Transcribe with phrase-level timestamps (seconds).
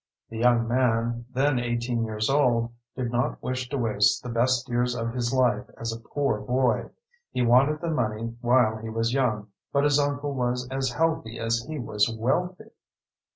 [0.31, 4.95] The young man, then 18 years old, did not wish to waste the "best years
[4.95, 6.89] of his life" as a poor boy.
[7.31, 11.65] He wanted the money while he was young, but his uncle was as healthy as
[11.69, 12.71] he was wealthy.